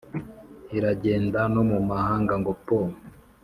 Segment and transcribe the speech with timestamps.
[0.77, 2.93] iragenda no mu manga ngo pooo!